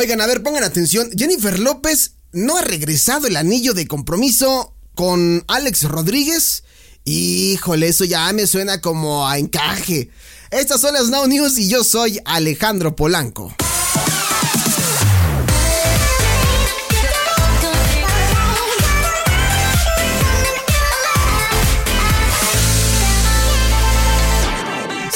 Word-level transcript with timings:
Oigan, 0.00 0.22
a 0.22 0.26
ver, 0.26 0.42
pongan 0.42 0.64
atención. 0.64 1.10
Jennifer 1.14 1.58
López 1.58 2.12
no 2.32 2.56
ha 2.56 2.62
regresado 2.62 3.26
el 3.26 3.36
anillo 3.36 3.74
de 3.74 3.86
compromiso 3.86 4.72
con 4.94 5.44
Alex 5.46 5.82
Rodríguez. 5.82 6.64
Híjole, 7.04 7.88
eso 7.88 8.06
ya 8.06 8.32
me 8.32 8.46
suena 8.46 8.80
como 8.80 9.28
a 9.28 9.36
encaje. 9.36 10.08
Estas 10.50 10.80
son 10.80 10.94
las 10.94 11.10
Now 11.10 11.26
News 11.26 11.58
y 11.58 11.68
yo 11.68 11.84
soy 11.84 12.18
Alejandro 12.24 12.96
Polanco. 12.96 13.54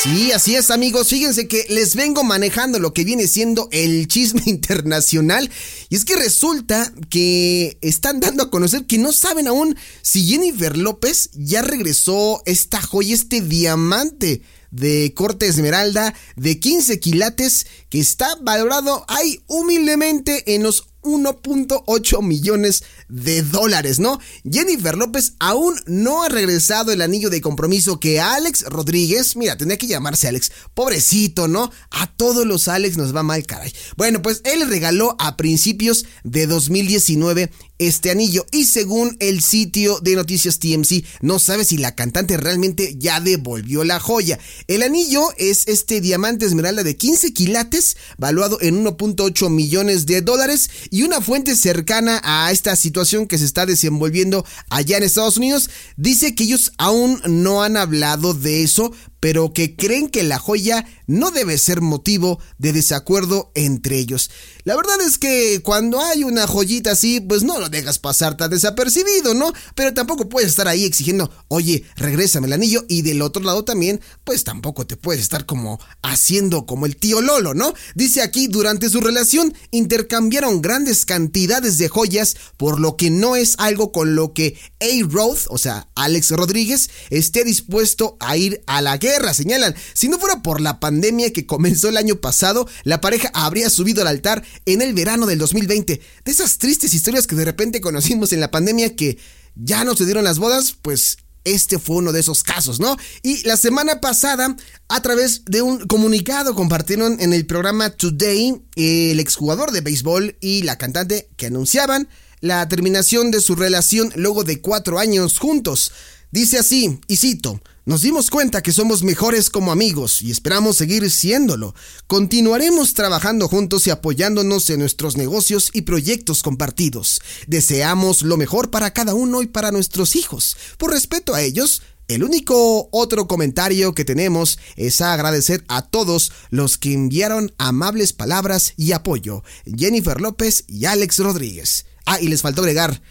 Sí, 0.04 0.32
así 0.32 0.54
es 0.54 0.70
amigos, 0.70 1.08
fíjense 1.08 1.48
que 1.48 1.64
les 1.70 1.96
vengo 1.96 2.24
manejando 2.24 2.78
lo 2.78 2.92
que 2.92 3.04
viene 3.04 3.26
siendo 3.26 3.70
el 3.72 4.06
chisme 4.06 4.42
internacional. 4.46 5.50
Y 5.88 5.96
es 5.96 6.04
que 6.04 6.14
resulta 6.14 6.92
que 7.08 7.78
están 7.80 8.20
dando 8.20 8.42
a 8.42 8.50
conocer 8.50 8.84
que 8.84 8.98
no 8.98 9.14
saben 9.14 9.48
aún 9.48 9.78
si 10.02 10.26
Jennifer 10.26 10.76
López 10.76 11.30
ya 11.32 11.62
regresó 11.62 12.42
esta 12.44 12.82
joya, 12.82 13.14
este 13.14 13.40
diamante 13.40 14.42
de 14.70 15.14
corte 15.14 15.46
esmeralda 15.46 16.12
de 16.36 16.60
15 16.60 17.00
quilates 17.00 17.66
que 17.88 17.98
está 17.98 18.28
valorado 18.42 19.06
ahí 19.08 19.42
humildemente 19.46 20.54
en 20.54 20.64
los 20.64 20.88
1.8 21.04 22.22
millones 22.22 22.84
de 23.08 23.42
dólares, 23.42 24.00
¿no? 24.00 24.18
Jennifer 24.50 24.96
López 24.96 25.34
aún 25.38 25.74
no 25.86 26.22
ha 26.22 26.28
regresado 26.28 26.92
el 26.92 27.02
anillo 27.02 27.30
de 27.30 27.40
compromiso 27.40 28.00
que 28.00 28.20
Alex 28.20 28.64
Rodríguez, 28.64 29.36
mira, 29.36 29.56
tenía 29.56 29.76
que 29.76 29.86
llamarse 29.86 30.28
Alex, 30.28 30.50
pobrecito, 30.74 31.48
¿no? 31.48 31.70
A 31.90 32.06
todos 32.08 32.46
los 32.46 32.68
Alex 32.68 32.96
nos 32.96 33.14
va 33.14 33.22
mal, 33.22 33.46
caray. 33.46 33.72
Bueno, 33.96 34.22
pues 34.22 34.40
él 34.44 34.68
regaló 34.68 35.14
a 35.18 35.36
principios 35.36 36.06
de 36.24 36.46
2019 36.46 37.50
este 37.78 38.10
anillo 38.10 38.46
y 38.52 38.64
según 38.64 39.16
el 39.20 39.42
sitio 39.42 39.98
de 40.00 40.16
noticias 40.16 40.58
TMC 40.58 41.04
no 41.20 41.38
sabe 41.38 41.64
si 41.64 41.76
la 41.76 41.94
cantante 41.94 42.36
realmente 42.36 42.94
ya 42.98 43.20
devolvió 43.20 43.84
la 43.84 44.00
joya. 44.00 44.38
El 44.68 44.82
anillo 44.82 45.22
es 45.36 45.66
este 45.66 46.00
diamante 46.00 46.46
esmeralda 46.46 46.82
de 46.82 46.96
15 46.96 47.32
quilates 47.32 47.96
valuado 48.18 48.58
en 48.60 48.84
1.8 48.84 49.50
millones 49.50 50.06
de 50.06 50.22
dólares 50.22 50.70
y 50.90 51.02
una 51.02 51.20
fuente 51.20 51.56
cercana 51.56 52.20
a 52.22 52.52
esta 52.52 52.76
situación 52.76 53.26
que 53.26 53.38
se 53.38 53.44
está 53.44 53.66
desenvolviendo 53.66 54.44
allá 54.70 54.96
en 54.96 55.02
Estados 55.02 55.36
Unidos 55.36 55.70
dice 55.96 56.34
que 56.34 56.44
ellos 56.44 56.72
aún 56.78 57.20
no 57.26 57.62
han 57.62 57.76
hablado 57.76 58.34
de 58.34 58.62
eso, 58.62 58.92
pero 59.24 59.54
que 59.54 59.74
creen 59.74 60.10
que 60.10 60.22
la 60.22 60.38
joya 60.38 60.84
no 61.06 61.30
debe 61.30 61.56
ser 61.56 61.80
motivo 61.80 62.40
de 62.58 62.74
desacuerdo 62.74 63.50
entre 63.54 63.96
ellos. 63.96 64.30
La 64.64 64.76
verdad 64.76 65.00
es 65.00 65.16
que 65.16 65.62
cuando 65.62 65.98
hay 66.02 66.24
una 66.24 66.46
joyita 66.46 66.90
así, 66.90 67.20
pues 67.20 67.42
no 67.42 67.58
lo 67.58 67.70
dejas 67.70 67.98
pasar 67.98 68.36
tan 68.36 68.50
desapercibido, 68.50 69.32
¿no? 69.32 69.50
Pero 69.74 69.94
tampoco 69.94 70.28
puedes 70.28 70.50
estar 70.50 70.68
ahí 70.68 70.84
exigiendo, 70.84 71.30
oye, 71.48 71.84
regrésame 71.96 72.48
el 72.48 72.52
anillo, 72.52 72.84
y 72.86 73.00
del 73.00 73.22
otro 73.22 73.42
lado 73.42 73.64
también, 73.64 73.98
pues 74.24 74.44
tampoco 74.44 74.86
te 74.86 74.98
puedes 74.98 75.22
estar 75.22 75.46
como 75.46 75.80
haciendo 76.02 76.66
como 76.66 76.84
el 76.84 76.96
tío 76.96 77.22
Lolo, 77.22 77.54
¿no? 77.54 77.72
Dice 77.94 78.20
aquí, 78.20 78.46
durante 78.46 78.90
su 78.90 79.00
relación 79.00 79.54
intercambiaron 79.70 80.60
grandes 80.60 81.06
cantidades 81.06 81.78
de 81.78 81.88
joyas, 81.88 82.36
por 82.58 82.78
lo 82.78 82.98
que 82.98 83.08
no 83.08 83.36
es 83.36 83.54
algo 83.56 83.90
con 83.90 84.16
lo 84.16 84.34
que 84.34 84.58
A-Roth, 84.80 85.46
o 85.48 85.56
sea, 85.56 85.88
Alex 85.94 86.30
Rodríguez, 86.32 86.90
esté 87.08 87.42
dispuesto 87.42 88.18
a 88.20 88.36
ir 88.36 88.62
a 88.66 88.82
la 88.82 88.98
guerra 88.98 89.13
señalan. 89.34 89.74
Si 89.92 90.08
no 90.08 90.18
fuera 90.18 90.42
por 90.42 90.60
la 90.60 90.80
pandemia 90.80 91.32
que 91.32 91.46
comenzó 91.46 91.88
el 91.88 91.96
año 91.96 92.16
pasado, 92.16 92.68
la 92.84 93.00
pareja 93.00 93.30
habría 93.34 93.70
subido 93.70 94.02
al 94.02 94.08
altar 94.08 94.44
en 94.66 94.82
el 94.82 94.94
verano 94.94 95.26
del 95.26 95.38
2020. 95.38 96.00
De 96.24 96.32
esas 96.32 96.58
tristes 96.58 96.94
historias 96.94 97.26
que 97.26 97.36
de 97.36 97.44
repente 97.44 97.80
conocimos 97.80 98.32
en 98.32 98.40
la 98.40 98.50
pandemia 98.50 98.96
que 98.96 99.18
ya 99.54 99.84
no 99.84 99.96
se 99.96 100.04
dieron 100.04 100.24
las 100.24 100.38
bodas, 100.38 100.76
pues 100.80 101.18
este 101.44 101.78
fue 101.78 101.96
uno 101.96 102.12
de 102.12 102.20
esos 102.20 102.42
casos, 102.42 102.80
¿no? 102.80 102.96
Y 103.22 103.46
la 103.46 103.56
semana 103.56 104.00
pasada, 104.00 104.56
a 104.88 105.02
través 105.02 105.44
de 105.44 105.62
un 105.62 105.86
comunicado, 105.86 106.54
compartieron 106.54 107.20
en 107.20 107.32
el 107.32 107.46
programa 107.46 107.90
Today 107.90 108.62
el 108.76 109.20
exjugador 109.20 109.70
de 109.70 109.82
béisbol 109.82 110.36
y 110.40 110.62
la 110.62 110.78
cantante 110.78 111.28
que 111.36 111.46
anunciaban 111.46 112.08
la 112.40 112.68
terminación 112.68 113.30
de 113.30 113.40
su 113.40 113.54
relación 113.54 114.12
luego 114.16 114.44
de 114.44 114.60
cuatro 114.60 114.98
años 114.98 115.38
juntos. 115.38 115.92
Dice 116.30 116.58
así, 116.58 116.98
y 117.06 117.16
cito, 117.16 117.60
nos 117.86 118.00
dimos 118.00 118.30
cuenta 118.30 118.62
que 118.62 118.72
somos 118.72 119.02
mejores 119.02 119.50
como 119.50 119.70
amigos 119.70 120.22
y 120.22 120.30
esperamos 120.30 120.76
seguir 120.76 121.10
siéndolo. 121.10 121.74
Continuaremos 122.06 122.94
trabajando 122.94 123.46
juntos 123.46 123.86
y 123.86 123.90
apoyándonos 123.90 124.70
en 124.70 124.80
nuestros 124.80 125.18
negocios 125.18 125.68
y 125.74 125.82
proyectos 125.82 126.42
compartidos. 126.42 127.20
Deseamos 127.46 128.22
lo 128.22 128.38
mejor 128.38 128.70
para 128.70 128.94
cada 128.94 129.12
uno 129.14 129.42
y 129.42 129.48
para 129.48 129.70
nuestros 129.70 130.16
hijos. 130.16 130.56
Por 130.78 130.92
respeto 130.92 131.34
a 131.34 131.42
ellos, 131.42 131.82
el 132.08 132.24
único 132.24 132.88
otro 132.90 133.28
comentario 133.28 133.94
que 133.94 134.06
tenemos 134.06 134.58
es 134.76 135.02
agradecer 135.02 135.62
a 135.68 135.82
todos 135.82 136.32
los 136.48 136.78
que 136.78 136.94
enviaron 136.94 137.52
amables 137.58 138.14
palabras 138.14 138.72
y 138.78 138.92
apoyo. 138.92 139.44
Jennifer 139.66 140.22
López 140.22 140.64
y 140.68 140.86
Alex 140.86 141.18
Rodríguez. 141.18 141.84
Ah, 142.06 142.18
y 142.18 142.28
les 142.28 142.40
faltó 142.40 142.62
agregar. 142.62 143.02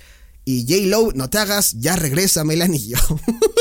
Y 0.45 0.63
J. 0.67 0.87
Lowe, 0.87 1.13
no 1.13 1.29
te 1.29 1.37
hagas, 1.37 1.75
ya 1.79 1.95
regresa 1.95 2.41
el 2.41 2.61
anillo. 2.63 2.97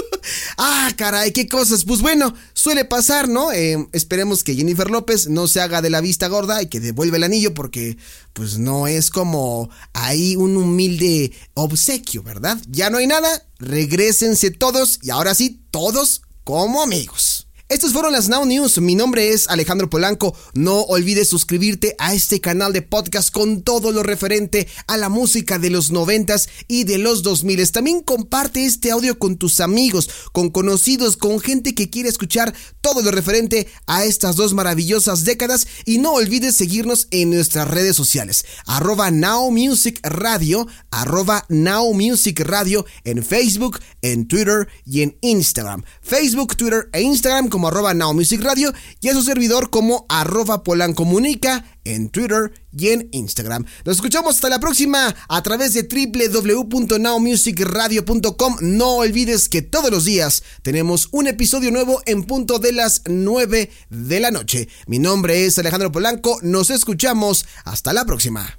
ah, 0.58 0.92
caray, 0.96 1.32
qué 1.32 1.48
cosas. 1.48 1.84
Pues 1.84 2.00
bueno, 2.00 2.34
suele 2.52 2.84
pasar, 2.84 3.28
¿no? 3.28 3.52
Eh, 3.52 3.88
esperemos 3.92 4.44
que 4.44 4.54
Jennifer 4.54 4.90
López 4.90 5.28
no 5.28 5.48
se 5.48 5.60
haga 5.60 5.82
de 5.82 5.90
la 5.90 6.00
vista 6.00 6.28
gorda 6.28 6.62
y 6.62 6.66
que 6.66 6.80
devuelva 6.80 7.16
el 7.16 7.24
anillo 7.24 7.54
porque 7.54 7.96
pues 8.32 8.58
no 8.58 8.86
es 8.86 9.10
como 9.10 9.70
ahí 9.92 10.36
un 10.36 10.56
humilde 10.56 11.32
obsequio, 11.54 12.22
¿verdad? 12.22 12.58
Ya 12.68 12.90
no 12.90 12.98
hay 12.98 13.06
nada, 13.06 13.46
regresense 13.58 14.50
todos 14.50 14.98
y 15.02 15.10
ahora 15.10 15.34
sí, 15.34 15.60
todos 15.70 16.22
como 16.44 16.82
amigos. 16.82 17.48
Estas 17.72 17.94
fueron 17.94 18.12
las 18.12 18.28
Now 18.28 18.44
News. 18.44 18.78
Mi 18.82 18.94
nombre 18.94 19.32
es 19.32 19.48
Alejandro 19.48 19.88
Polanco. 19.88 20.36
No 20.52 20.82
olvides 20.82 21.30
suscribirte 21.30 21.96
a 21.98 22.12
este 22.12 22.38
canal 22.38 22.74
de 22.74 22.82
podcast 22.82 23.32
con 23.32 23.62
todo 23.62 23.92
lo 23.92 24.02
referente 24.02 24.68
a 24.86 24.98
la 24.98 25.08
música 25.08 25.58
de 25.58 25.70
los 25.70 25.90
noventas 25.90 26.50
y 26.68 26.84
de 26.84 26.98
los 26.98 27.22
2000. 27.22 27.72
También 27.72 28.02
comparte 28.02 28.66
este 28.66 28.90
audio 28.90 29.18
con 29.18 29.38
tus 29.38 29.58
amigos, 29.60 30.10
con 30.32 30.50
conocidos, 30.50 31.16
con 31.16 31.40
gente 31.40 31.74
que 31.74 31.88
quiere 31.88 32.10
escuchar 32.10 32.52
todo 32.82 33.00
lo 33.00 33.10
referente 33.10 33.66
a 33.86 34.04
estas 34.04 34.36
dos 34.36 34.52
maravillosas 34.52 35.24
décadas. 35.24 35.66
Y 35.86 35.96
no 35.96 36.12
olvides 36.12 36.54
seguirnos 36.54 37.08
en 37.10 37.30
nuestras 37.30 37.66
redes 37.68 37.96
sociales. 37.96 38.44
Arroba 38.66 39.10
Now 39.10 39.50
Music 39.50 39.98
Radio, 40.02 40.66
arroba 40.90 41.46
Now 41.48 41.94
Music 41.94 42.38
Radio 42.40 42.84
en 43.04 43.24
Facebook, 43.24 43.80
en 44.02 44.28
Twitter 44.28 44.68
y 44.84 45.00
en 45.00 45.16
Instagram. 45.22 45.84
Facebook, 46.02 46.54
Twitter 46.54 46.90
e 46.92 47.00
Instagram 47.00 47.48
como 47.62 47.68
arroba 47.68 47.94
Now 47.94 48.12
Music 48.12 48.42
Radio 48.42 48.74
y 49.00 49.08
a 49.08 49.12
su 49.12 49.22
servidor 49.22 49.70
como 49.70 50.04
arroba 50.08 50.64
Polancomunica 50.64 51.64
en 51.84 52.08
Twitter 52.08 52.52
y 52.76 52.88
en 52.88 53.08
Instagram. 53.12 53.64
Nos 53.84 53.98
escuchamos 53.98 54.34
hasta 54.34 54.48
la 54.48 54.58
próxima 54.58 55.14
a 55.28 55.42
través 55.44 55.72
de 55.74 55.84
www.nowmusicradio.com. 55.84 58.56
No 58.62 58.96
olvides 58.96 59.48
que 59.48 59.62
todos 59.62 59.92
los 59.92 60.04
días 60.04 60.42
tenemos 60.62 61.08
un 61.12 61.28
episodio 61.28 61.70
nuevo 61.70 62.02
en 62.04 62.24
punto 62.24 62.58
de 62.58 62.72
las 62.72 63.02
9 63.06 63.70
de 63.90 64.18
la 64.18 64.32
noche. 64.32 64.66
Mi 64.88 64.98
nombre 64.98 65.46
es 65.46 65.56
Alejandro 65.56 65.92
Polanco. 65.92 66.40
Nos 66.42 66.70
escuchamos 66.70 67.46
hasta 67.64 67.92
la 67.92 68.04
próxima. 68.04 68.56